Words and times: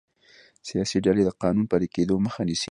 سیاسي 0.69 0.97
ډلې 1.05 1.23
د 1.25 1.29
قانون 1.41 1.65
پلي 1.71 1.87
کیدو 1.95 2.15
مخه 2.25 2.41
نیسي 2.47 2.69